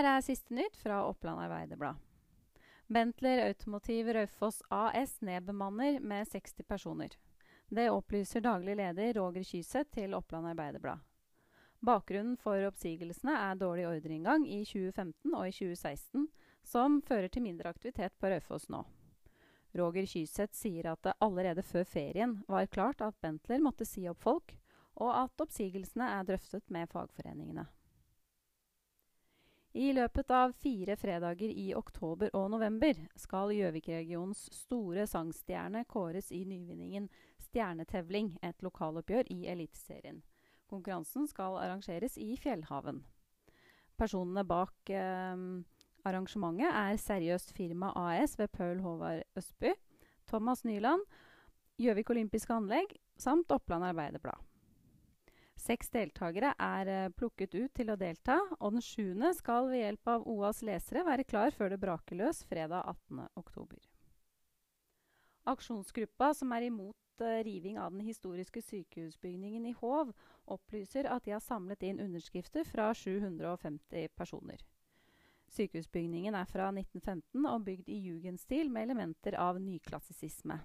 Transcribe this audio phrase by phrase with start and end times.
[0.00, 1.96] Her er siste nytt fra Oppland Arbeiderblad.
[2.86, 7.16] Bentler Automotiv Raufoss AS nedbemanner med 60 personer.
[7.68, 11.02] Det opplyser daglig leder Roger Kyseth til Oppland Arbeiderblad.
[11.84, 16.24] Bakgrunnen for oppsigelsene er dårlig ordreinngang i 2015 og i 2016,
[16.64, 18.80] som fører til mindre aktivitet på Raufoss nå.
[19.76, 24.24] Roger Kyseth sier at det allerede før ferien var klart at Bentler måtte si opp
[24.24, 24.56] folk,
[24.96, 27.66] og at oppsigelsene er drøftet med fagforeningene.
[29.72, 36.40] I løpet av fire fredager i oktober og november skal Gjøvik-regionens store sangstjerne kåres i
[36.42, 37.06] nyvinningen
[37.38, 40.18] Stjernetevling, et lokaloppgjør i Eliteserien.
[40.70, 43.04] Konkurransen skal arrangeres i Fjellhaven.
[43.94, 45.38] Personene bak eh,
[46.02, 49.76] arrangementet er Seriøst Firma AS ved Paul Håvard Østby,
[50.26, 51.06] Thomas Nyland,
[51.78, 54.49] Gjøvik Olympiske Anlegg samt Oppland Arbeiderblad.
[55.60, 60.08] Seks deltakere er eh, plukket ut til å delta, og den sjuende skal ved hjelp
[60.08, 63.90] av OAs lesere være klar før det braker løs fredag 18.10.
[65.52, 70.14] Aksjonsgruppa som er imot eh, riving av den historiske sykehusbygningen i Hov,
[70.48, 74.64] opplyser at de har samlet inn underskrifter fra 750 personer.
[75.50, 80.60] Sykehusbygningen er fra 1915 og bygd i jugendstil med elementer av nyklassisisme.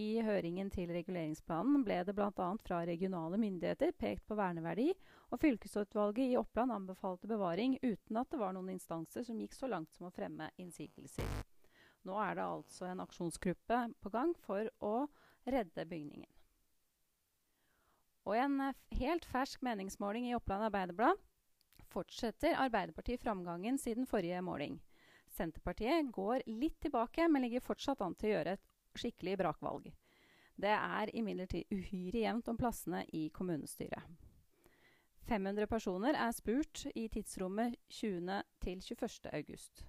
[0.00, 2.48] I høringen til reguleringsplanen ble det bl.a.
[2.62, 4.88] fra regionale myndigheter pekt på verneverdi,
[5.28, 9.68] og fylkesutvalget i Oppland anbefalte bevaring uten at det var noen instanser som gikk så
[9.68, 11.26] langt som å fremme innsigelser.
[12.08, 14.94] Nå er det altså en aksjonsgruppe på gang for å
[15.44, 16.30] redde bygningen.
[18.24, 18.56] Og i en
[19.00, 21.20] helt fersk meningsmåling i Oppland Arbeiderblad
[21.90, 24.78] fortsetter Arbeiderpartiet framgangen siden forrige måling.
[25.34, 29.90] Senterpartiet går litt tilbake, men ligger fortsatt an til å gjøre et skikkelig brakvalg.
[30.60, 34.02] Det er imidlertid uhyre jevnt om plassene i kommunestyret.
[35.30, 38.42] 500 personer er spurt i tidsrommet 20.
[38.60, 39.30] til 21.
[39.32, 39.84] august.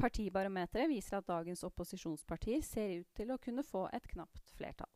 [0.00, 4.92] Partibarometeret viser at dagens opposisjonspartier ser ut til å kunne få et knapt flertall.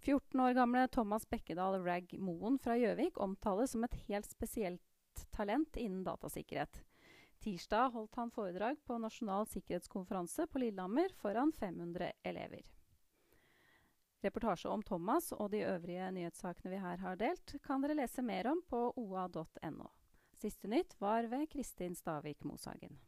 [0.00, 5.76] 14 år gamle Thomas Bekkedal Ragg Moen fra Gjøvik omtales som et helt spesielt talent
[5.76, 6.80] innen datasikkerhet.
[7.40, 12.66] Tirsdag holdt han foredrag på Nasjonal sikkerhetskonferanse på Lillehammer foran 500 elever.
[14.20, 18.50] Reportasje om Thomas og de øvrige nyhetssakene vi her har delt, kan dere lese mer
[18.52, 19.88] om på oa.no.
[20.36, 23.00] Siste nytt var ved Kristin Stavik Moshagen.